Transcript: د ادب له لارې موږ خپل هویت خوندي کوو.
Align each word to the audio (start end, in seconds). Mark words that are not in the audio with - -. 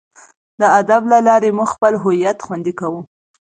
د 0.59 0.61
ادب 0.79 1.01
له 1.11 1.19
لارې 1.27 1.49
موږ 1.57 1.69
خپل 1.75 1.93
هویت 2.03 2.37
خوندي 2.45 2.73
کوو. 2.79 3.01